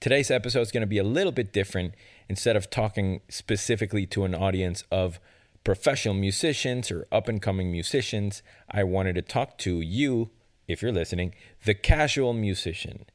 Today's 0.00 0.30
episode 0.30 0.60
is 0.60 0.70
going 0.70 0.82
to 0.82 0.86
be 0.86 0.98
a 0.98 1.04
little 1.04 1.32
bit 1.32 1.52
different. 1.52 1.94
Instead 2.28 2.54
of 2.54 2.70
talking 2.70 3.20
specifically 3.28 4.06
to 4.06 4.24
an 4.24 4.32
audience 4.32 4.84
of 4.92 5.18
professional 5.64 6.14
musicians 6.14 6.92
or 6.92 7.08
up 7.10 7.26
and 7.26 7.42
coming 7.42 7.72
musicians, 7.72 8.40
I 8.70 8.84
wanted 8.84 9.16
to 9.16 9.22
talk 9.22 9.58
to 9.58 9.80
you, 9.80 10.30
if 10.68 10.82
you're 10.82 10.92
listening, 10.92 11.34
the 11.64 11.74
casual 11.74 12.32
musician. 12.32 13.06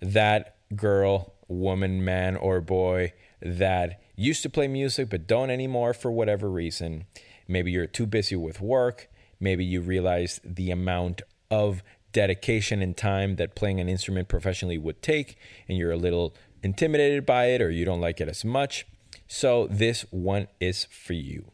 That 0.00 0.56
girl, 0.76 1.32
woman, 1.48 2.04
man, 2.04 2.36
or 2.36 2.60
boy 2.60 3.14
that 3.40 4.02
used 4.14 4.42
to 4.42 4.50
play 4.50 4.68
music 4.68 5.08
but 5.08 5.26
don't 5.26 5.48
anymore 5.48 5.94
for 5.94 6.10
whatever 6.10 6.50
reason. 6.50 7.06
Maybe 7.46 7.70
you're 7.72 7.86
too 7.86 8.06
busy 8.06 8.36
with 8.36 8.60
work. 8.60 9.08
Maybe 9.40 9.64
you 9.64 9.80
realize 9.80 10.40
the 10.44 10.70
amount 10.70 11.22
of 11.50 11.82
dedication 12.12 12.82
and 12.82 12.96
time 12.96 13.36
that 13.36 13.54
playing 13.54 13.80
an 13.80 13.88
instrument 13.88 14.28
professionally 14.28 14.78
would 14.78 15.02
take, 15.02 15.36
and 15.68 15.78
you're 15.78 15.92
a 15.92 15.96
little 15.96 16.34
intimidated 16.62 17.24
by 17.24 17.46
it 17.46 17.62
or 17.62 17.70
you 17.70 17.84
don't 17.84 18.00
like 18.00 18.20
it 18.20 18.28
as 18.28 18.44
much. 18.44 18.86
So, 19.26 19.66
this 19.70 20.04
one 20.10 20.48
is 20.60 20.84
for 20.84 21.12
you. 21.12 21.52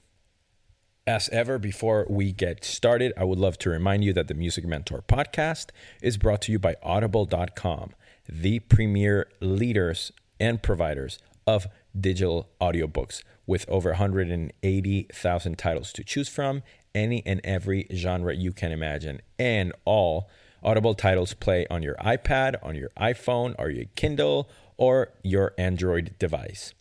As 1.06 1.28
ever, 1.30 1.58
before 1.58 2.06
we 2.08 2.32
get 2.32 2.64
started, 2.64 3.12
I 3.16 3.24
would 3.24 3.38
love 3.38 3.58
to 3.58 3.70
remind 3.70 4.04
you 4.04 4.14
that 4.14 4.28
the 4.28 4.34
Music 4.34 4.64
Mentor 4.64 5.04
podcast 5.06 5.66
is 6.00 6.16
brought 6.16 6.40
to 6.42 6.52
you 6.52 6.58
by 6.58 6.76
Audible.com, 6.82 7.90
the 8.26 8.60
premier 8.60 9.28
leaders 9.40 10.12
and 10.40 10.62
providers 10.62 11.18
of 11.46 11.66
digital 11.98 12.48
audiobooks 12.60 13.22
with 13.46 13.68
over 13.68 13.90
180,000 13.90 15.58
titles 15.58 15.92
to 15.92 16.04
choose 16.04 16.28
from, 16.28 16.62
any 16.94 17.22
and 17.26 17.40
every 17.44 17.86
genre 17.92 18.34
you 18.34 18.52
can 18.52 18.72
imagine, 18.72 19.20
and 19.38 19.72
all 19.84 20.30
Audible 20.64 20.94
titles 20.94 21.34
play 21.34 21.66
on 21.68 21.82
your 21.82 21.94
iPad, 21.96 22.56
on 22.62 22.74
your 22.74 22.90
iPhone, 22.98 23.54
or 23.58 23.70
your 23.70 23.86
Kindle, 23.96 24.48
or 24.76 25.12
your 25.22 25.52
Android 25.58 26.14
device. 26.18 26.72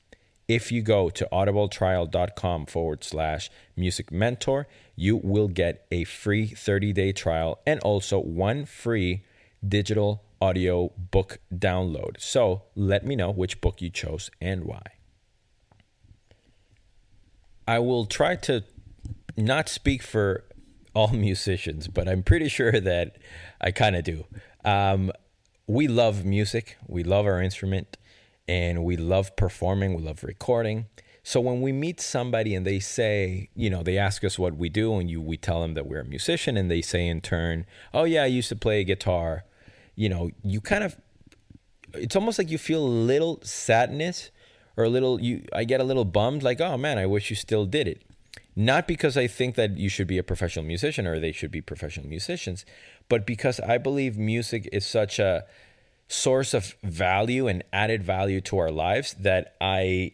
If 0.47 0.71
you 0.71 0.81
go 0.81 1.09
to 1.09 1.27
audibletrial.com 1.31 2.65
forward 2.65 3.03
slash 3.03 3.49
music 3.75 4.11
mentor, 4.11 4.67
you 4.95 5.17
will 5.17 5.47
get 5.47 5.85
a 5.91 6.03
free 6.03 6.47
30 6.47 6.93
day 6.93 7.11
trial 7.11 7.59
and 7.65 7.79
also 7.81 8.19
one 8.19 8.65
free 8.65 9.23
digital 9.65 10.23
audio 10.41 10.91
book 10.97 11.39
download. 11.53 12.19
So 12.19 12.63
let 12.75 13.05
me 13.05 13.15
know 13.15 13.31
which 13.31 13.61
book 13.61 13.81
you 13.81 13.89
chose 13.89 14.29
and 14.41 14.65
why. 14.65 14.83
I 17.65 17.79
will 17.79 18.05
try 18.05 18.35
to 18.35 18.65
not 19.37 19.69
speak 19.69 20.03
for 20.03 20.43
all 20.93 21.07
musicians, 21.13 21.87
but 21.87 22.07
I'm 22.07 22.23
pretty 22.23 22.49
sure 22.49 22.71
that 22.71 23.17
I 23.61 23.71
kind 23.71 23.95
of 23.95 24.03
do. 24.03 24.25
Um, 24.65 25.11
we 25.67 25.87
love 25.87 26.25
music, 26.25 26.77
we 26.87 27.03
love 27.03 27.25
our 27.25 27.41
instrument, 27.41 27.97
and 28.47 28.83
we 28.83 28.97
love 28.97 29.35
performing, 29.35 29.93
we 29.93 30.03
love 30.03 30.23
recording. 30.23 30.87
So 31.23 31.39
when 31.39 31.61
we 31.61 31.71
meet 31.71 32.01
somebody 32.01 32.53
and 32.53 32.67
they 32.67 32.79
say, 32.79 33.49
you 33.55 33.69
know, 33.69 33.81
they 33.81 33.97
ask 33.97 34.25
us 34.25 34.37
what 34.37 34.57
we 34.57 34.67
do, 34.67 34.95
and 34.95 35.09
you 35.09 35.21
we 35.21 35.37
tell 35.37 35.61
them 35.61 35.73
that 35.75 35.87
we're 35.87 36.01
a 36.01 36.05
musician, 36.05 36.57
and 36.57 36.69
they 36.69 36.81
say 36.81 37.07
in 37.07 37.21
turn, 37.21 37.65
"Oh 37.93 38.03
yeah, 38.03 38.23
I 38.23 38.27
used 38.27 38.49
to 38.49 38.57
play 38.57 38.83
guitar," 38.83 39.45
you 39.95 40.09
know, 40.09 40.31
you 40.43 40.59
kind 40.59 40.83
of, 40.83 40.97
it's 41.93 42.15
almost 42.17 42.37
like 42.37 42.51
you 42.51 42.57
feel 42.57 42.83
a 42.83 42.85
little 42.85 43.39
sadness 43.41 44.31
or 44.75 44.83
a 44.83 44.89
little 44.89 45.21
you. 45.21 45.45
I 45.53 45.63
get 45.63 45.79
a 45.79 45.85
little 45.85 46.03
bummed, 46.03 46.43
like, 46.43 46.59
"Oh 46.59 46.77
man, 46.77 46.97
I 46.97 47.05
wish 47.05 47.29
you 47.29 47.37
still 47.37 47.65
did 47.65 47.87
it." 47.87 48.01
Not 48.55 48.87
because 48.87 49.17
I 49.17 49.27
think 49.27 49.55
that 49.55 49.77
you 49.77 49.89
should 49.89 50.07
be 50.07 50.17
a 50.17 50.23
professional 50.23 50.65
musician 50.65 51.07
or 51.07 51.19
they 51.19 51.31
should 51.31 51.51
be 51.51 51.61
professional 51.61 52.07
musicians, 52.07 52.65
but 53.09 53.25
because 53.25 53.59
I 53.59 53.77
believe 53.77 54.17
music 54.17 54.69
is 54.71 54.85
such 54.85 55.17
a 55.19 55.45
source 56.07 56.53
of 56.53 56.75
value 56.83 57.47
and 57.47 57.63
added 57.73 58.03
value 58.03 58.41
to 58.41 58.57
our 58.59 58.69
lives 58.69 59.15
that 59.15 59.55
I 59.59 60.13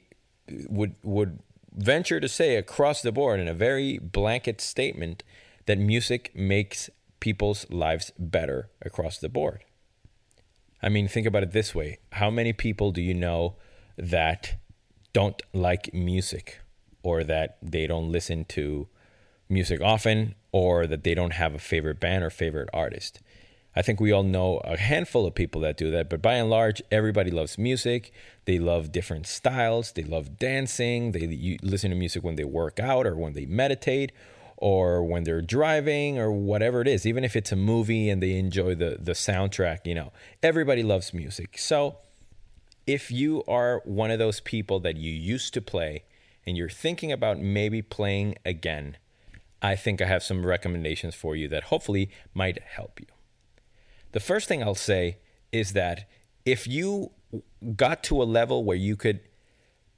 would 0.70 0.96
would 1.04 1.40
venture 1.74 2.20
to 2.20 2.28
say 2.28 2.56
across 2.56 3.02
the 3.02 3.12
board 3.12 3.40
in 3.40 3.48
a 3.48 3.54
very 3.54 3.98
blanket 3.98 4.62
statement 4.62 5.24
that 5.66 5.78
music 5.78 6.32
makes 6.34 6.90
people's 7.20 7.70
lives 7.70 8.12
better 8.18 8.70
across 8.82 9.18
the 9.20 9.30
board. 9.30 9.64
I 10.82 10.90
mean, 10.90 11.08
think 11.08 11.28
about 11.28 11.44
it 11.44 11.52
this 11.52 11.76
way. 11.76 12.00
How 12.14 12.30
many 12.30 12.54
people 12.54 12.92
do 12.92 13.02
you 13.02 13.14
know 13.14 13.56
that 13.98 14.56
don't 15.12 15.42
like 15.54 15.94
music 15.94 16.62
or 17.04 17.24
that 17.24 17.58
they 17.62 17.88
don't 17.88 18.12
listen 18.12 18.46
to 18.46 18.88
music 19.48 19.82
often 19.82 20.36
or 20.52 20.86
that 20.88 21.04
they 21.04 21.16
don't 21.16 21.34
have 21.34 21.54
a 21.54 21.60
favorite 21.60 22.00
band 22.00 22.24
or 22.24 22.30
favorite 22.30 22.70
artist. 22.74 23.20
I 23.76 23.82
think 23.82 24.00
we 24.00 24.12
all 24.12 24.24
know 24.24 24.58
a 24.64 24.78
handful 24.78 25.26
of 25.26 25.36
people 25.36 25.62
that 25.62 25.78
do 25.78 25.92
that, 25.92 26.10
but 26.10 26.22
by 26.22 26.34
and 26.34 26.50
large, 26.50 26.82
everybody 26.92 27.32
loves 27.32 27.58
music. 27.58 28.12
They 28.46 28.60
love 28.60 28.92
different 28.92 29.28
styles. 29.28 29.92
They 29.92 30.04
love 30.04 30.38
dancing. 30.38 31.12
They 31.12 31.58
listen 31.62 31.92
to 31.92 31.96
music 31.96 32.24
when 32.24 32.36
they 32.36 32.44
work 32.44 32.80
out 32.80 33.06
or 33.06 33.16
when 33.16 33.34
they 33.34 33.46
meditate 33.46 34.12
or 34.58 35.04
when 35.04 35.24
they're 35.24 35.42
driving 35.42 36.18
or 36.18 36.31
whatever 36.31 36.81
it 36.81 36.88
is. 36.88 37.06
Even 37.06 37.24
if 37.24 37.36
it's 37.36 37.52
a 37.52 37.56
movie 37.56 38.10
and 38.10 38.22
they 38.22 38.38
enjoy 38.38 38.76
the, 38.76 38.98
the 39.00 39.14
soundtrack, 39.14 39.86
you 39.86 39.96
know, 39.96 40.12
everybody 40.42 40.84
loves 40.84 41.14
music. 41.14 41.58
So 41.58 41.98
if 42.88 43.12
you 43.12 43.44
are 43.48 43.81
one 43.86 44.10
of 44.10 44.20
those 44.20 44.40
people 44.40 44.80
that 44.81 44.98
you 44.98 45.12
used 45.12 45.54
to 45.54 45.62
play 45.62 46.04
and 46.50 46.58
you're 46.58 46.68
thinking 46.68 47.12
about 47.12 47.40
maybe 47.40 47.84
playing 47.84 48.36
again, 48.44 48.98
I 49.62 49.76
think 49.76 50.02
I 50.02 50.06
have 50.06 50.24
some 50.24 50.44
recommendations 50.44 51.14
for 51.14 51.36
you 51.36 51.48
that 51.50 51.66
hopefully 51.66 52.10
might 52.34 52.60
help 52.64 53.00
you. 53.00 53.06
The 54.14 54.20
first 54.20 54.48
thing 54.48 54.64
I'll 54.64 54.74
say 54.74 55.20
is 55.52 55.74
that 55.74 56.10
if 56.46 56.68
you 56.68 57.12
got 57.76 58.04
to 58.06 58.22
a 58.22 58.26
level 58.26 58.64
where 58.64 58.76
you 58.76 58.96
could 58.96 59.20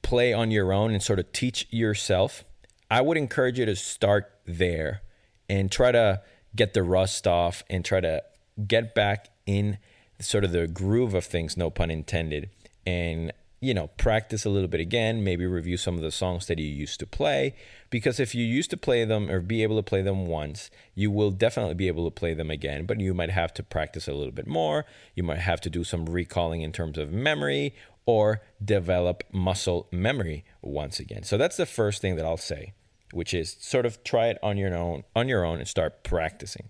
play 0.02 0.34
on 0.34 0.52
your 0.52 0.74
own 0.74 0.92
and 0.92 1.02
sort 1.02 1.20
of 1.20 1.32
teach 1.32 1.68
yourself, 1.72 2.44
I 2.90 3.00
would 3.00 3.18
encourage 3.18 3.58
you 3.58 3.66
to 3.66 3.76
start 3.78 4.30
there 4.46 5.04
and 5.48 5.72
try 5.72 5.94
to 5.94 6.22
get 6.54 6.74
the 6.74 6.84
rust 6.84 7.26
off 7.28 7.64
and 7.70 7.86
try 7.86 8.02
to 8.02 8.24
get 8.68 8.94
back 8.94 9.30
in 9.46 9.78
sort 10.20 10.44
of 10.44 10.52
the 10.52 10.68
groove 10.68 11.14
of 11.14 11.24
things, 11.24 11.56
no 11.56 11.70
pun 11.70 11.90
intended, 11.90 12.50
and 12.86 13.32
you 13.62 13.76
know, 13.76 13.88
practice 13.88 14.44
a 14.44 14.50
little 14.50 14.68
bit 14.68 14.82
again, 14.82 15.24
maybe 15.24 15.46
review 15.46 15.78
some 15.78 15.96
of 15.96 16.02
the 16.02 16.12
songs 16.12 16.48
that 16.48 16.58
you 16.58 16.66
used 16.66 17.00
to 17.00 17.06
play. 17.06 17.54
Because 17.92 18.20
if 18.20 18.34
you 18.34 18.44
used 18.44 18.72
to 18.72 18.78
play 18.78 19.06
them 19.06 19.30
or 19.30 19.40
be 19.40 19.62
able 19.62 19.76
to 19.76 19.84
play 19.84 20.02
them 20.02 20.26
once, 20.26 20.72
you 20.96 21.12
will 21.12 21.30
definitely 21.30 21.76
be 21.76 21.88
able 21.88 22.10
to 22.10 22.12
play 22.14 22.34
them 22.34 22.50
again. 22.50 22.88
But 22.88 23.00
you 23.00 23.14
might 23.14 23.30
have 23.30 23.54
to 23.54 23.64
practice 23.64 24.08
a 24.08 24.14
little 24.14 24.32
bit 24.32 24.48
more. 24.48 24.86
You 25.14 25.22
might 25.22 25.40
have 25.40 25.62
to 25.62 25.70
do 25.70 25.84
some 25.84 26.08
recalling 26.08 26.64
in 26.64 26.72
terms 26.72 26.98
of 26.98 27.12
memory 27.12 27.76
or 28.08 28.42
develop 28.64 29.24
muscle 29.32 29.88
memory 29.92 30.44
once 30.64 31.00
again. 31.00 31.22
So 31.22 31.38
that's 31.38 31.58
the 31.58 31.68
first 31.68 32.02
thing 32.02 32.16
that 32.16 32.26
I'll 32.26 32.38
say, 32.38 32.74
which 33.12 33.32
is 33.32 33.58
sort 33.60 33.86
of 33.86 34.04
try 34.04 34.30
it 34.30 34.40
on 34.42 34.58
your 34.58 34.76
own 34.76 35.04
on 35.16 35.28
your 35.28 35.46
own 35.46 35.60
and 35.60 35.68
start 35.68 36.04
practicing. 36.04 36.70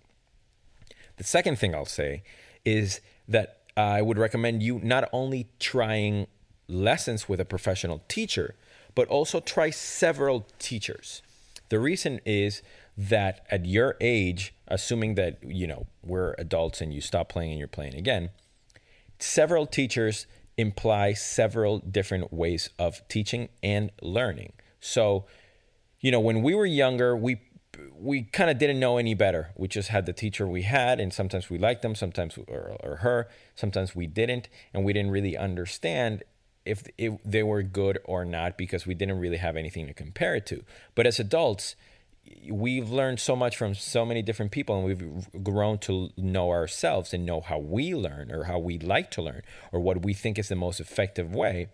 The 1.15 1.23
second 1.23 1.57
thing 1.57 1.73
I'll 1.73 1.85
say 1.85 2.23
is 2.65 2.99
that 3.29 3.61
I 3.77 4.01
would 4.01 4.17
recommend 4.17 4.61
you 4.61 4.79
not 4.83 5.07
only 5.13 5.47
trying 5.57 6.27
lessons 6.71 7.27
with 7.27 7.39
a 7.39 7.45
professional 7.45 8.01
teacher, 8.07 8.55
but 8.95 9.07
also 9.07 9.39
try 9.39 9.69
several 9.69 10.47
teachers. 10.59 11.21
The 11.69 11.79
reason 11.79 12.19
is 12.25 12.61
that 12.97 13.45
at 13.49 13.65
your 13.65 13.95
age, 14.01 14.53
assuming 14.67 15.15
that 15.15 15.37
you 15.43 15.67
know 15.67 15.87
we're 16.03 16.35
adults 16.37 16.81
and 16.81 16.93
you 16.93 17.01
stop 17.01 17.29
playing 17.29 17.51
and 17.51 17.59
you're 17.59 17.67
playing 17.67 17.95
again, 17.95 18.29
several 19.19 19.65
teachers 19.65 20.27
imply 20.57 21.13
several 21.13 21.79
different 21.79 22.31
ways 22.33 22.69
of 22.77 23.07
teaching 23.07 23.49
and 23.63 23.91
learning. 24.01 24.53
So, 24.79 25.25
you 25.99 26.11
know, 26.11 26.19
when 26.19 26.41
we 26.41 26.53
were 26.53 26.65
younger, 26.65 27.15
we 27.15 27.41
we 27.95 28.23
kind 28.23 28.49
of 28.49 28.57
didn't 28.57 28.79
know 28.79 28.97
any 28.97 29.13
better. 29.13 29.51
We 29.55 29.67
just 29.67 29.89
had 29.89 30.05
the 30.05 30.13
teacher 30.13 30.47
we 30.47 30.63
had, 30.63 30.99
and 30.99 31.13
sometimes 31.13 31.49
we 31.49 31.57
liked 31.57 31.81
them, 31.81 31.95
sometimes 31.95 32.37
or, 32.47 32.75
or 32.81 32.97
her, 32.97 33.29
sometimes 33.55 33.95
we 33.95 34.07
didn't, 34.07 34.49
and 34.73 34.83
we 34.83 34.93
didn't 34.93 35.11
really 35.11 35.37
understand 35.37 36.23
if, 36.65 36.83
they 37.25 37.43
were 37.43 37.63
good 37.63 37.99
or 38.03 38.25
not 38.25 38.57
because 38.57 38.85
we 38.85 38.93
didn't 38.93 39.19
really 39.19 39.37
have 39.37 39.55
anything 39.55 39.87
to 39.87 39.93
compare 39.93 40.35
it 40.35 40.45
to. 40.47 40.63
But 40.95 41.07
as 41.07 41.19
adults, 41.19 41.75
we've 42.49 42.89
learned 42.89 43.19
so 43.19 43.35
much 43.35 43.57
from 43.57 43.73
so 43.73 44.05
many 44.05 44.21
different 44.21 44.51
people 44.51 44.75
and 44.75 44.85
we've 44.85 45.43
grown 45.43 45.77
to 45.79 46.09
know 46.17 46.49
ourselves 46.49 47.13
and 47.13 47.25
know 47.25 47.41
how 47.41 47.57
we 47.57 47.95
learn 47.95 48.31
or 48.31 48.45
how 48.45 48.59
we 48.59 48.77
like 48.77 49.11
to 49.11 49.21
learn 49.21 49.41
or 49.71 49.79
what 49.79 50.03
we 50.03 50.13
think 50.13 50.37
is 50.37 50.47
the 50.47 50.55
most 50.55 50.79
effective 50.79 51.33
way 51.33 51.67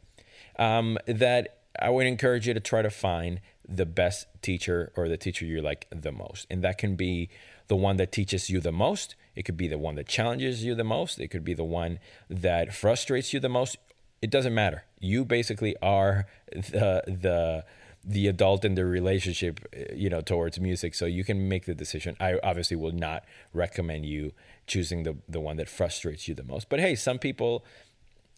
um, 0.57 0.97
that 1.05 1.59
I 1.79 1.89
would 1.89 2.07
encourage 2.07 2.47
you 2.47 2.53
to 2.53 2.59
try 2.59 2.81
to 2.81 2.89
find 2.89 3.41
the 3.67 3.85
best 3.85 4.27
teacher 4.41 4.91
or 4.95 5.09
the 5.09 5.17
teacher 5.17 5.45
you 5.45 5.61
like 5.61 5.87
the 5.91 6.11
most. 6.11 6.47
And 6.49 6.63
that 6.63 6.77
can 6.77 6.95
be 6.95 7.29
the 7.67 7.75
one 7.75 7.97
that 7.97 8.11
teaches 8.11 8.49
you 8.49 8.59
the 8.59 8.71
most. 8.71 9.15
It 9.35 9.43
could 9.43 9.57
be 9.57 9.67
the 9.67 9.77
one 9.77 9.95
that 9.95 10.07
challenges 10.07 10.63
you 10.63 10.73
the 10.73 10.83
most. 10.83 11.19
It 11.19 11.27
could 11.27 11.43
be 11.43 11.53
the 11.53 11.63
one 11.63 11.99
that 12.29 12.73
frustrates 12.73 13.33
you 13.33 13.39
the 13.39 13.49
most. 13.49 13.77
It 14.21 14.29
doesn't 14.31 14.53
matter. 14.53 14.83
You 14.99 15.25
basically 15.25 15.75
are 15.81 16.25
the 16.51 17.03
the 17.05 17.65
the 18.03 18.27
adult 18.27 18.63
in 18.63 18.75
the 18.75 18.85
relationship, 18.85 19.59
eh, 19.73 19.93
you 19.93 20.09
know, 20.09 20.21
towards 20.21 20.59
music. 20.59 20.95
So 20.95 21.05
you 21.05 21.23
can 21.25 21.49
make 21.49 21.65
the 21.65 21.75
decision. 21.75 22.15
I 22.19 22.39
obviously 22.41 22.77
will 22.77 22.93
not 22.93 23.25
recommend 23.53 24.05
you 24.05 24.31
choosing 24.65 25.03
the 25.03 25.17
the 25.27 25.39
one 25.39 25.57
that 25.57 25.69
frustrates 25.69 26.27
you 26.27 26.33
the 26.33 26.43
most. 26.43 26.69
But 26.69 26.79
hey, 26.79 26.95
some 26.95 27.19
people 27.19 27.65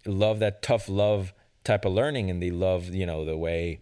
love 0.05 0.39
that 0.39 0.61
tough 0.61 0.89
love 0.89 1.33
type 1.63 1.85
of 1.85 1.93
learning, 1.93 2.29
and 2.29 2.41
they 2.41 2.51
love 2.51 2.89
you 2.89 3.05
know 3.05 3.23
the 3.23 3.37
way 3.37 3.81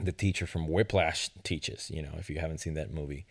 the 0.00 0.12
teacher 0.12 0.46
from 0.46 0.68
Whiplash 0.68 1.30
teaches. 1.42 1.90
You 1.90 2.02
know, 2.02 2.14
if 2.18 2.30
you 2.30 2.38
haven't 2.38 2.58
seen 2.58 2.74
that 2.74 2.92
movie, 2.92 3.26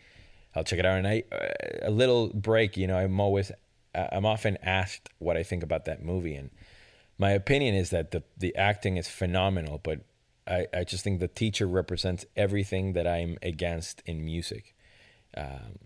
I'll 0.53 0.65
check 0.65 0.79
it 0.79 0.85
out. 0.85 0.97
And 0.97 1.07
I 1.07 1.23
eh, 1.31 1.79
a 1.83 1.91
little 1.91 2.29
break. 2.29 2.77
You 2.77 2.87
know, 2.87 2.97
I'm 2.97 3.19
always 3.19 3.51
I'm 3.95 4.25
often 4.25 4.57
asked 4.61 5.09
what 5.19 5.37
I 5.37 5.43
think 5.43 5.63
about 5.63 5.85
that 5.85 6.03
movie, 6.03 6.35
and 6.35 6.49
my 7.17 7.31
opinion 7.31 7.75
is 7.75 7.89
that 7.89 8.11
the 8.11 8.23
the 8.37 8.55
acting 8.55 8.97
is 8.97 9.07
phenomenal, 9.07 9.79
but 9.83 10.01
I, 10.47 10.67
I 10.73 10.83
just 10.83 11.03
think 11.03 11.19
the 11.19 11.27
teacher 11.27 11.67
represents 11.67 12.25
everything 12.35 12.93
that 12.93 13.07
I'm 13.07 13.37
against 13.41 14.01
in 14.05 14.23
music, 14.23 14.75
um, 15.35 15.79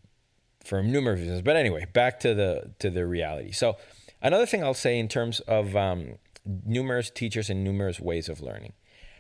for 0.64 0.84
numerous 0.84 1.22
reasons. 1.22 1.42
But 1.42 1.56
anyway, 1.56 1.86
back 1.92 2.20
to 2.22 2.34
the 2.34 2.74
to 2.80 2.90
the 2.90 3.06
reality. 3.06 3.52
So 3.52 3.78
another 4.22 4.46
thing 4.46 4.64
I'll 4.64 4.74
say 4.74 5.00
in 5.00 5.08
terms 5.08 5.40
of 5.42 5.76
um, 5.76 6.18
numerous 6.46 7.10
teachers 7.10 7.50
and 7.50 7.64
numerous 7.64 8.00
ways 8.00 8.30
of 8.30 8.42
learning. 8.42 8.74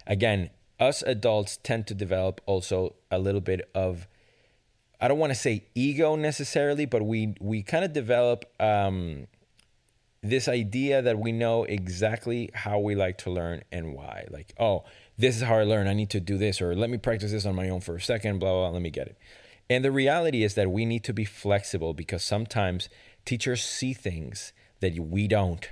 Again, 0.05 0.49
us 0.79 1.01
adults 1.03 1.57
tend 1.61 1.87
to 1.87 1.93
develop 1.93 2.41
also 2.45 2.95
a 3.09 3.19
little 3.19 3.41
bit 3.41 3.69
of 3.73 4.07
I 4.99 5.07
don't 5.07 5.17
want 5.17 5.31
to 5.31 5.39
say 5.39 5.65
ego 5.73 6.15
necessarily, 6.15 6.85
but 6.85 7.01
we 7.03 7.35
we 7.39 7.63
kind 7.63 7.83
of 7.83 7.93
develop 7.93 8.45
um, 8.59 9.27
this 10.23 10.47
idea 10.47 11.01
that 11.01 11.17
we 11.17 11.31
know 11.31 11.63
exactly 11.63 12.51
how 12.53 12.77
we 12.77 12.93
like 12.93 13.17
to 13.19 13.31
learn 13.31 13.63
and 13.71 13.93
why. 13.93 14.27
Like, 14.29 14.53
oh, 14.59 14.83
this 15.17 15.35
is 15.35 15.41
how 15.41 15.57
I 15.57 15.63
learn. 15.63 15.87
I 15.87 15.93
need 15.93 16.11
to 16.11 16.19
do 16.19 16.37
this, 16.37 16.61
or 16.61 16.75
let 16.75 16.89
me 16.89 16.97
practice 16.97 17.31
this 17.31 17.45
on 17.45 17.55
my 17.55 17.69
own 17.69 17.81
for 17.81 17.95
a 17.95 18.01
second, 18.01 18.39
blah, 18.39 18.51
blah, 18.51 18.61
blah, 18.61 18.69
let 18.69 18.81
me 18.81 18.91
get 18.91 19.07
it. 19.07 19.17
And 19.69 19.83
the 19.83 19.91
reality 19.91 20.43
is 20.43 20.53
that 20.55 20.69
we 20.69 20.85
need 20.85 21.03
to 21.05 21.13
be 21.13 21.25
flexible 21.25 21.93
because 21.93 22.23
sometimes 22.23 22.89
teachers 23.25 23.63
see 23.63 23.93
things 23.93 24.53
that 24.79 24.99
we 24.99 25.27
don't. 25.27 25.69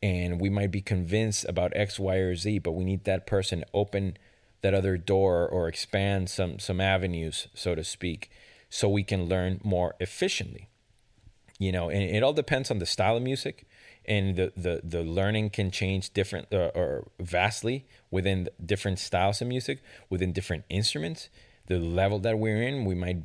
And 0.00 0.40
we 0.40 0.48
might 0.48 0.70
be 0.70 0.80
convinced 0.80 1.44
about 1.48 1.72
X, 1.74 1.98
Y, 1.98 2.16
or 2.16 2.36
Z, 2.36 2.60
but 2.60 2.72
we 2.72 2.84
need 2.84 3.04
that 3.04 3.26
person 3.26 3.64
open 3.74 4.16
that 4.60 4.74
other 4.74 4.96
door 4.96 5.48
or 5.48 5.66
expand 5.66 6.30
some 6.30 6.58
some 6.60 6.80
avenues, 6.80 7.48
so 7.54 7.74
to 7.74 7.82
speak, 7.82 8.30
so 8.70 8.88
we 8.88 9.02
can 9.02 9.24
learn 9.24 9.60
more 9.64 9.94
efficiently. 9.98 10.68
You 11.58 11.72
know, 11.72 11.90
and 11.90 12.02
it 12.02 12.22
all 12.22 12.32
depends 12.32 12.70
on 12.70 12.78
the 12.78 12.86
style 12.86 13.16
of 13.16 13.22
music 13.22 13.66
and 14.08 14.36
the, 14.36 14.52
the, 14.56 14.80
the 14.82 15.02
learning 15.02 15.50
can 15.50 15.70
change 15.70 16.12
different 16.14 16.52
uh, 16.52 16.70
or 16.74 17.06
vastly 17.20 17.86
within 18.10 18.48
different 18.64 18.98
styles 18.98 19.42
of 19.42 19.48
music, 19.48 19.82
within 20.08 20.32
different 20.32 20.64
instruments. 20.70 21.28
The 21.66 21.78
level 21.78 22.18
that 22.20 22.38
we're 22.38 22.62
in, 22.62 22.86
we 22.86 22.94
might 22.94 23.18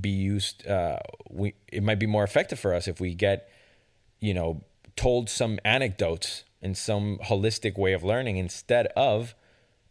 be 0.00 0.08
used. 0.08 0.66
Uh, 0.66 0.98
we 1.30 1.54
it 1.70 1.82
might 1.82 1.98
be 1.98 2.06
more 2.06 2.24
effective 2.24 2.58
for 2.58 2.74
us 2.74 2.88
if 2.88 3.00
we 3.00 3.14
get, 3.14 3.50
you 4.18 4.32
know, 4.32 4.62
told 4.96 5.28
some 5.28 5.58
anecdotes 5.64 6.44
and 6.62 6.76
some 6.76 7.18
holistic 7.24 7.76
way 7.76 7.92
of 7.92 8.02
learning 8.02 8.38
instead 8.38 8.86
of 8.96 9.34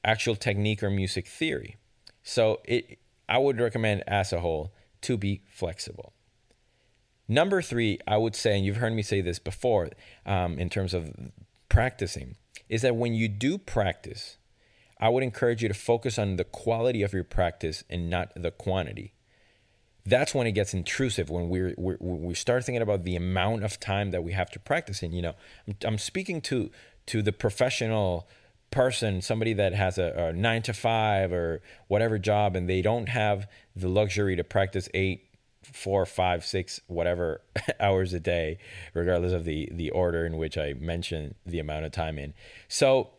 actual 0.03 0.35
technique 0.35 0.81
or 0.81 0.89
music 0.89 1.27
theory. 1.27 1.77
So 2.23 2.59
it, 2.65 2.97
I 3.29 3.37
would 3.37 3.59
recommend 3.59 4.03
as 4.07 4.33
a 4.33 4.39
whole 4.39 4.73
to 5.01 5.15
be 5.15 5.41
flexible. 5.47 6.13
Number 7.27 7.61
three, 7.61 7.99
I 8.07 8.17
would 8.17 8.35
say, 8.35 8.55
and 8.55 8.65
you've 8.65 8.77
heard 8.77 8.93
me 8.93 9.01
say 9.01 9.21
this 9.21 9.39
before 9.39 9.89
um, 10.25 10.57
in 10.59 10.69
terms 10.69 10.93
of 10.93 11.11
practicing, 11.67 12.35
is 12.69 12.81
that 12.83 12.95
when 12.95 13.13
you 13.13 13.27
do 13.27 13.57
practice, 13.57 14.37
I 14.99 15.09
would 15.09 15.23
encourage 15.23 15.61
you 15.61 15.67
to 15.67 15.73
focus 15.73 16.17
on 16.17 16.37
the 16.37 16.43
quality 16.43 17.03
of 17.03 17.13
your 17.13 17.23
practice 17.23 17.83
and 17.89 18.09
not 18.09 18.31
the 18.35 18.51
quantity. 18.51 19.13
That's 20.05 20.33
when 20.33 20.47
it 20.47 20.53
gets 20.53 20.73
intrusive. 20.73 21.29
When 21.29 21.49
we 21.49 21.73
we 21.77 22.33
start 22.33 22.63
thinking 22.63 22.81
about 22.81 23.03
the 23.03 23.17
amount 23.17 23.65
of 23.65 23.77
time 23.77 24.11
that 24.11 24.23
we 24.23 24.31
have 24.31 24.49
to 24.51 24.59
practice 24.59 25.03
in. 25.03 25.11
You 25.11 25.21
know, 25.21 25.33
I'm, 25.67 25.75
I'm 25.83 25.97
speaking 25.97 26.39
to 26.43 26.71
to 27.07 27.21
the 27.21 27.33
professional 27.33 28.27
person, 28.71 29.21
somebody 29.21 29.53
that 29.53 29.73
has 29.73 29.97
a, 29.97 30.29
a 30.29 30.33
nine 30.33 30.61
to 30.63 30.73
five 30.73 31.33
or 31.33 31.61
whatever 31.89 32.17
job, 32.17 32.55
and 32.55 32.69
they 32.69 32.81
don't 32.81 33.09
have 33.09 33.49
the 33.75 33.89
luxury 33.89 34.37
to 34.37 34.45
practice 34.45 34.87
eight 34.93 35.26
four, 35.73 36.05
five, 36.05 36.45
six, 36.45 36.79
whatever 36.87 37.41
hours 37.79 38.13
a 38.13 38.19
day, 38.19 38.57
regardless 38.93 39.33
of 39.33 39.45
the 39.45 39.69
the 39.71 39.89
order 39.91 40.25
in 40.25 40.37
which 40.37 40.57
I 40.57 40.73
mention 40.73 41.35
the 41.45 41.59
amount 41.59 41.85
of 41.85 41.91
time 41.91 42.17
in. 42.17 42.33
So 42.67 43.11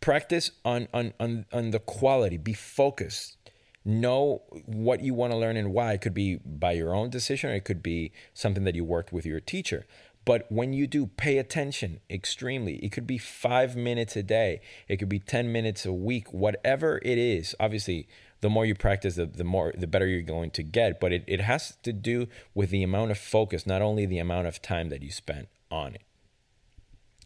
practice 0.00 0.50
on 0.64 0.88
on 0.92 1.14
on, 1.18 1.46
on 1.52 1.70
the 1.70 1.78
quality. 1.78 2.36
Be 2.36 2.52
focused. 2.52 3.36
Know 3.84 4.42
what 4.66 5.00
you 5.00 5.12
want 5.12 5.32
to 5.32 5.36
learn 5.36 5.56
and 5.56 5.72
why. 5.72 5.94
It 5.94 6.00
could 6.02 6.14
be 6.14 6.36
by 6.36 6.72
your 6.72 6.94
own 6.94 7.10
decision, 7.10 7.50
or 7.50 7.54
it 7.54 7.64
could 7.64 7.82
be 7.82 8.12
something 8.32 8.62
that 8.64 8.76
you 8.76 8.84
worked 8.84 9.12
with 9.12 9.26
your 9.26 9.40
teacher. 9.40 9.86
But 10.24 10.46
when 10.50 10.72
you 10.72 10.86
do, 10.86 11.06
pay 11.06 11.38
attention 11.38 12.00
extremely. 12.08 12.76
It 12.76 12.92
could 12.92 13.06
be 13.06 13.18
five 13.18 13.74
minutes 13.74 14.16
a 14.16 14.22
day, 14.22 14.60
it 14.88 14.98
could 14.98 15.08
be 15.08 15.18
10 15.18 15.50
minutes 15.50 15.84
a 15.84 15.92
week, 15.92 16.32
whatever 16.32 17.00
it 17.02 17.18
is. 17.18 17.54
Obviously, 17.58 18.06
the 18.42 18.50
more 18.50 18.66
you 18.66 18.74
practice, 18.74 19.14
the, 19.14 19.24
the 19.24 19.44
more 19.44 19.72
the 19.76 19.86
better 19.86 20.06
you're 20.06 20.20
going 20.20 20.50
to 20.50 20.62
get. 20.62 21.00
But 21.00 21.12
it, 21.12 21.24
it 21.26 21.40
has 21.40 21.78
to 21.84 21.92
do 21.92 22.26
with 22.54 22.70
the 22.70 22.82
amount 22.82 23.12
of 23.12 23.18
focus, 23.18 23.66
not 23.66 23.80
only 23.80 24.04
the 24.04 24.18
amount 24.18 24.48
of 24.48 24.60
time 24.60 24.90
that 24.90 25.02
you 25.02 25.10
spent 25.10 25.48
on 25.70 25.94
it. 25.94 26.02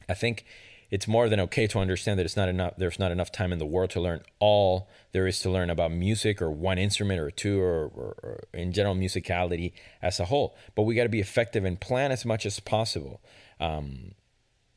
I 0.08 0.14
think 0.14 0.44
it's 0.90 1.08
more 1.08 1.28
than 1.28 1.40
okay 1.40 1.66
to 1.66 1.78
understand 1.78 2.18
that 2.18 2.26
it's 2.26 2.36
not 2.36 2.48
enough 2.48 2.74
there's 2.76 2.98
not 2.98 3.10
enough 3.10 3.32
time 3.32 3.52
in 3.52 3.58
the 3.58 3.66
world 3.66 3.90
to 3.90 4.00
learn 4.00 4.20
all 4.38 4.88
there 5.12 5.26
is 5.26 5.40
to 5.40 5.50
learn 5.50 5.68
about 5.68 5.90
music 5.90 6.40
or 6.40 6.48
one 6.48 6.78
instrument 6.78 7.18
or 7.18 7.28
two 7.30 7.60
or, 7.60 7.86
or, 7.86 8.16
or 8.22 8.44
in 8.54 8.72
general 8.72 8.94
musicality 8.94 9.72
as 10.00 10.20
a 10.20 10.26
whole 10.26 10.56
but 10.76 10.82
we 10.82 10.94
got 10.94 11.02
to 11.02 11.08
be 11.08 11.18
effective 11.18 11.64
and 11.64 11.80
plan 11.80 12.12
as 12.12 12.24
much 12.24 12.46
as 12.46 12.60
possible 12.60 13.20
um, 13.58 14.12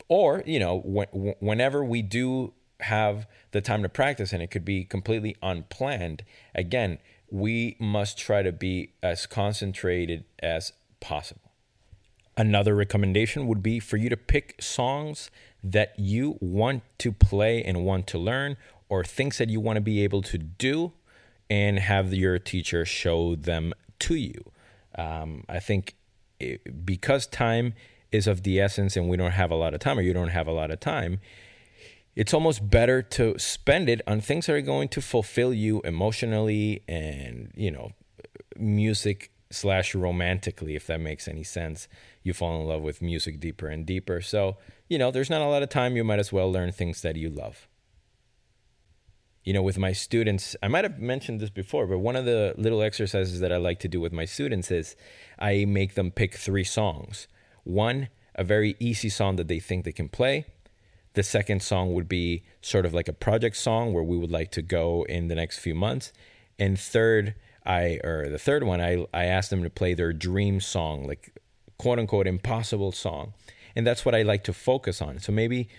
or 0.07 0.43
you 0.47 0.59
know 0.59 0.79
when, 0.79 1.07
whenever 1.39 1.83
we 1.83 2.01
do 2.01 2.53
have 2.81 3.27
the 3.51 3.61
time 3.61 3.83
to 3.83 3.89
practice 3.89 4.33
and 4.33 4.41
it 4.41 4.51
could 4.51 4.65
be 4.65 4.83
completely 4.83 5.35
unplanned. 5.41 6.23
Again, 6.55 6.99
we 7.29 7.75
must 7.79 8.17
try 8.17 8.41
to 8.41 8.51
be 8.51 8.93
as 9.03 9.25
concentrated 9.25 10.23
as 10.39 10.73
possible. 10.99 11.51
Another 12.37 12.73
recommendation 12.73 13.47
would 13.47 13.61
be 13.61 13.79
for 13.79 13.97
you 13.97 14.09
to 14.09 14.17
pick 14.17 14.55
songs 14.61 15.29
that 15.63 15.93
you 15.99 16.37
want 16.39 16.83
to 16.99 17.11
play 17.11 17.61
and 17.61 17.83
want 17.83 18.07
to 18.07 18.17
learn, 18.17 18.55
or 18.87 19.03
things 19.03 19.37
that 19.37 19.49
you 19.49 19.59
want 19.59 19.75
to 19.75 19.81
be 19.81 20.03
able 20.03 20.21
to 20.21 20.37
do, 20.37 20.93
and 21.49 21.79
have 21.79 22.13
your 22.13 22.39
teacher 22.39 22.85
show 22.85 23.35
them 23.35 23.73
to 23.99 24.15
you. 24.15 24.51
Um, 24.95 25.43
I 25.49 25.59
think 25.59 25.95
it, 26.39 26.85
because 26.85 27.27
time 27.27 27.73
is 28.11 28.25
of 28.25 28.43
the 28.43 28.59
essence 28.59 28.95
and 28.95 29.09
we 29.09 29.17
don't 29.17 29.31
have 29.31 29.51
a 29.51 29.55
lot 29.55 29.73
of 29.73 29.81
time, 29.81 29.99
or 29.99 30.01
you 30.01 30.13
don't 30.13 30.29
have 30.29 30.47
a 30.47 30.53
lot 30.53 30.71
of 30.71 30.79
time, 30.79 31.19
it's 32.19 32.33
almost 32.33 32.69
better 32.69 33.01
to 33.01 33.39
spend 33.39 33.87
it 33.87 34.01
on 34.05 34.19
things 34.19 34.47
that 34.47 34.53
are 34.53 34.59
going 34.59 34.89
to 34.89 35.01
fulfill 35.01 35.53
you 35.53 35.79
emotionally 35.85 36.83
and 36.85 37.49
you 37.55 37.71
know 37.71 37.93
music 38.57 39.31
slash 39.49 39.95
romantically 39.95 40.75
if 40.75 40.85
that 40.87 40.99
makes 40.99 41.29
any 41.29 41.45
sense. 41.45 41.87
You 42.21 42.33
fall 42.33 42.59
in 42.59 42.67
love 42.67 42.81
with 42.81 43.01
music 43.01 43.39
deeper 43.39 43.69
and 43.69 43.85
deeper. 43.85 44.19
So 44.19 44.57
you 44.89 44.97
know 44.97 45.11
there's 45.11 45.29
not 45.29 45.39
a 45.39 45.45
lot 45.45 45.63
of 45.63 45.69
time. 45.69 45.95
You 45.95 46.03
might 46.03 46.19
as 46.19 46.33
well 46.33 46.51
learn 46.51 46.73
things 46.73 47.01
that 47.03 47.15
you 47.15 47.29
love. 47.29 47.69
You 49.45 49.53
know 49.53 49.63
with 49.63 49.77
my 49.77 49.93
students 49.93 50.57
i 50.61 50.67
might 50.67 50.83
have 50.83 50.99
mentioned 50.99 51.39
this 51.39 51.49
before 51.49 51.87
but 51.87 51.99
one 51.99 52.17
of 52.17 52.25
the 52.25 52.53
little 52.57 52.83
exercises 52.83 53.39
that 53.39 53.53
i 53.53 53.57
like 53.57 53.79
to 53.79 53.87
do 53.87 53.99
with 54.01 54.11
my 54.11 54.25
students 54.25 54.69
is 54.69 54.95
i 55.39 55.63
make 55.65 55.95
them 55.95 56.11
pick 56.11 56.35
three 56.35 56.65
songs. 56.65 57.29
One 57.63 58.09
a 58.35 58.43
very 58.43 58.75
easy 58.79 59.09
song 59.09 59.37
that 59.37 59.47
they 59.47 59.59
think 59.59 59.85
they 59.85 59.93
can 59.93 60.09
play 60.09 60.45
the 61.13 61.23
second 61.23 61.61
song 61.61 61.93
would 61.93 62.07
be 62.07 62.43
sort 62.61 62.85
of 62.85 62.93
like 62.93 63.07
a 63.07 63.13
project 63.13 63.57
song 63.57 63.93
where 63.93 64.03
we 64.03 64.17
would 64.17 64.31
like 64.31 64.51
to 64.51 64.61
go 64.61 65.05
in 65.09 65.27
the 65.27 65.35
next 65.35 65.59
few 65.59 65.75
months. 65.75 66.13
And 66.57 66.79
third, 66.79 67.35
I 67.65 67.99
or 68.03 68.29
the 68.29 68.37
third 68.37 68.63
one, 68.63 68.81
I 68.81 69.05
I 69.13 69.25
asked 69.25 69.49
them 69.49 69.63
to 69.63 69.69
play 69.69 69.93
their 69.93 70.13
dream 70.13 70.59
song, 70.59 71.05
like 71.05 71.39
quote 71.77 71.99
unquote 71.99 72.27
impossible 72.27 72.91
song. 72.91 73.33
And 73.75 73.85
that's 73.85 74.05
what 74.05 74.15
I 74.15 74.23
like 74.23 74.43
to 74.45 74.53
focus 74.53 75.01
on. 75.01 75.19
So 75.19 75.31
maybe 75.31 75.69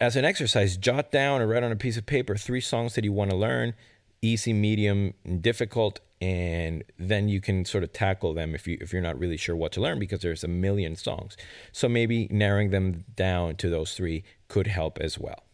as 0.00 0.16
an 0.16 0.24
exercise, 0.24 0.76
jot 0.76 1.12
down 1.12 1.40
or 1.40 1.46
write 1.46 1.62
on 1.62 1.72
a 1.72 1.76
piece 1.76 1.96
of 1.96 2.06
paper 2.06 2.34
three 2.36 2.60
songs 2.60 2.94
that 2.94 3.04
you 3.04 3.12
want 3.12 3.30
to 3.30 3.36
learn, 3.36 3.74
easy, 4.22 4.52
medium, 4.52 5.14
and 5.24 5.42
difficult, 5.42 6.00
and 6.20 6.84
then 6.98 7.28
you 7.28 7.40
can 7.40 7.64
sort 7.64 7.82
of 7.82 7.92
tackle 7.92 8.34
them 8.34 8.54
if 8.54 8.66
you 8.66 8.76
if 8.80 8.92
you're 8.92 9.02
not 9.02 9.18
really 9.18 9.36
sure 9.36 9.56
what 9.56 9.72
to 9.72 9.80
learn 9.80 9.98
because 9.98 10.20
there's 10.20 10.44
a 10.44 10.48
million 10.48 10.94
songs. 10.96 11.36
So 11.72 11.88
maybe 11.88 12.28
narrowing 12.30 12.70
them 12.70 13.04
down 13.16 13.56
to 13.56 13.70
those 13.70 13.94
three 13.94 14.24
could 14.48 14.66
help 14.66 14.98
as 14.98 15.18
well. 15.18 15.44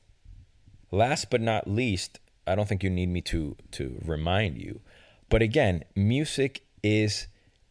last 0.90 1.30
but 1.30 1.40
not 1.40 1.68
least, 1.68 2.20
I 2.46 2.54
don't 2.54 2.68
think 2.68 2.82
you 2.82 2.90
need 2.90 3.08
me 3.08 3.20
to 3.22 3.56
to 3.72 4.00
remind 4.04 4.58
you, 4.58 4.80
but 5.28 5.42
again, 5.42 5.84
music 5.94 6.62
is 6.82 7.26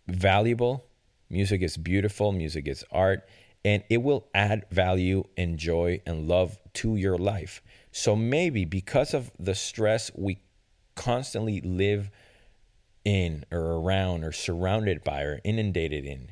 valuable. 0.07 0.85
Music 1.29 1.61
is 1.61 1.77
beautiful. 1.77 2.31
Music 2.31 2.67
is 2.67 2.85
art, 2.91 3.27
and 3.63 3.83
it 3.89 4.03
will 4.03 4.27
add 4.33 4.65
value 4.71 5.23
and 5.35 5.57
joy 5.57 6.01
and 6.05 6.27
love 6.27 6.57
to 6.73 6.95
your 6.95 7.17
life. 7.17 7.61
So 7.91 8.15
maybe 8.15 8.65
because 8.65 9.13
of 9.13 9.31
the 9.39 9.55
stress 9.55 10.11
we 10.15 10.37
constantly 10.95 11.61
live 11.61 12.11
in 13.05 13.45
or 13.51 13.59
around 13.59 14.23
or 14.23 14.31
surrounded 14.31 15.03
by 15.03 15.21
or 15.21 15.39
inundated 15.43 16.03
in, 16.03 16.31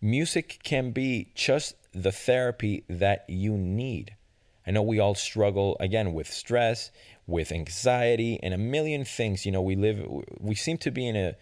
music 0.00 0.60
can 0.62 0.92
be 0.92 1.32
just 1.34 1.74
the 1.92 2.12
therapy 2.12 2.84
that 2.88 3.24
you 3.28 3.56
need. 3.56 4.14
I 4.66 4.70
know 4.72 4.82
we 4.82 5.00
all 5.00 5.14
struggle 5.14 5.76
again 5.80 6.12
with 6.12 6.30
stress, 6.30 6.90
with 7.26 7.50
anxiety, 7.50 8.38
and 8.42 8.52
a 8.52 8.58
million 8.58 9.04
things. 9.04 9.46
You 9.46 9.52
know, 9.52 9.62
we 9.62 9.76
live, 9.76 10.04
we 10.38 10.54
seem 10.54 10.76
to 10.78 10.90
be 10.90 11.08
in 11.08 11.16
a 11.16 11.34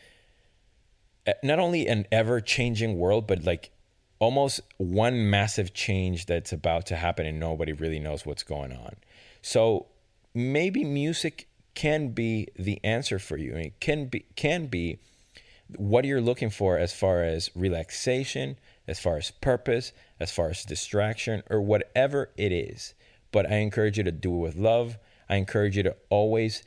not 1.42 1.58
only 1.58 1.86
an 1.88 2.06
ever 2.12 2.40
changing 2.40 2.98
world, 2.98 3.26
but 3.26 3.44
like 3.44 3.70
almost 4.18 4.60
one 4.76 5.28
massive 5.30 5.74
change 5.74 6.26
that's 6.26 6.52
about 6.52 6.86
to 6.86 6.96
happen 6.96 7.26
and 7.26 7.40
nobody 7.40 7.72
really 7.72 7.98
knows 7.98 8.26
what's 8.26 8.42
going 8.42 8.72
on. 8.72 8.96
So 9.42 9.86
maybe 10.34 10.84
music 10.84 11.48
can 11.74 12.08
be 12.08 12.48
the 12.58 12.80
answer 12.84 13.18
for 13.18 13.36
you. 13.36 13.54
And 13.54 13.66
It 13.66 13.80
can 13.80 14.06
be 14.06 14.26
can 14.36 14.66
be 14.66 14.98
what 15.76 16.04
you're 16.04 16.20
looking 16.20 16.50
for 16.50 16.78
as 16.78 16.92
far 16.92 17.22
as 17.22 17.50
relaxation, 17.54 18.58
as 18.86 19.00
far 19.00 19.16
as 19.16 19.30
purpose, 19.30 19.92
as 20.20 20.30
far 20.30 20.50
as 20.50 20.64
distraction, 20.64 21.42
or 21.50 21.60
whatever 21.60 22.30
it 22.36 22.52
is. 22.52 22.94
But 23.32 23.50
I 23.50 23.56
encourage 23.56 23.98
you 23.98 24.04
to 24.04 24.12
do 24.12 24.34
it 24.34 24.38
with 24.38 24.56
love. 24.56 24.98
I 25.28 25.36
encourage 25.36 25.76
you 25.76 25.82
to 25.84 25.96
always 26.10 26.62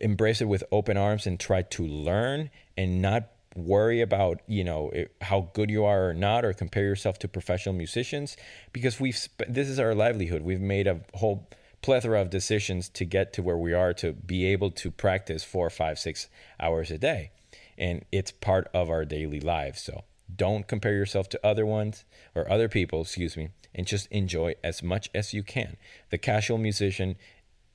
embrace 0.00 0.40
it 0.40 0.46
with 0.46 0.64
open 0.70 0.96
arms 0.96 1.26
and 1.26 1.38
try 1.38 1.62
to 1.62 1.86
learn 1.86 2.50
and 2.76 3.00
not 3.00 3.28
worry 3.54 4.00
about 4.00 4.40
you 4.46 4.64
know 4.64 4.90
how 5.20 5.50
good 5.52 5.70
you 5.70 5.84
are 5.84 6.08
or 6.08 6.14
not 6.14 6.44
or 6.44 6.52
compare 6.52 6.84
yourself 6.84 7.18
to 7.18 7.28
professional 7.28 7.74
musicians 7.74 8.36
because 8.72 8.98
we've 8.98 9.28
this 9.46 9.68
is 9.68 9.78
our 9.78 9.94
livelihood 9.94 10.40
we've 10.40 10.60
made 10.60 10.86
a 10.86 10.98
whole 11.14 11.46
plethora 11.82 12.20
of 12.20 12.30
decisions 12.30 12.88
to 12.90 13.04
get 13.04 13.32
to 13.34 13.42
where 13.42 13.58
we 13.58 13.72
are 13.72 13.92
to 13.94 14.12
be 14.12 14.46
able 14.46 14.70
to 14.70 14.90
practice 14.90 15.44
four 15.44 15.68
five 15.68 15.98
six 15.98 16.28
hours 16.58 16.90
a 16.90 16.98
day. 16.98 17.30
And 17.76 18.04
it's 18.12 18.30
part 18.30 18.68
of 18.72 18.88
our 18.88 19.04
daily 19.04 19.40
lives. 19.40 19.82
So 19.82 20.04
don't 20.34 20.66
compare 20.66 20.94
yourself 20.94 21.28
to 21.30 21.46
other 21.46 21.66
ones 21.66 22.04
or 22.34 22.50
other 22.50 22.68
people 22.68 23.02
excuse 23.02 23.36
me 23.36 23.50
and 23.74 23.86
just 23.86 24.06
enjoy 24.10 24.54
as 24.62 24.82
much 24.82 25.10
as 25.14 25.34
you 25.34 25.42
can. 25.42 25.76
The 26.10 26.18
casual 26.18 26.58
musician 26.58 27.16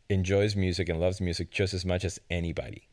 enjoys 0.09 0.55
music 0.55 0.89
and 0.89 0.99
loves 0.99 1.19
music 1.19 1.51
just 1.51 1.73
as 1.73 1.85
much 1.85 2.05
as 2.05 2.19
anybody. 2.29 2.87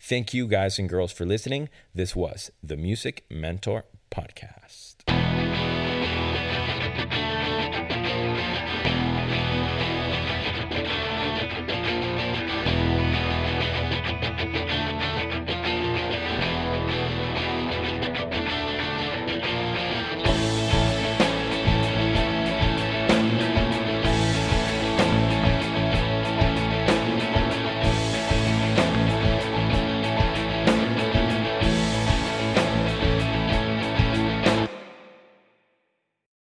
Thank 0.00 0.34
you 0.34 0.48
guys 0.48 0.78
and 0.78 0.88
girls 0.88 1.12
for 1.12 1.24
listening. 1.24 1.68
This 1.94 2.16
was 2.16 2.50
the 2.62 2.76
music 2.76 3.24
mentor 3.30 3.84
podcast 4.10 5.43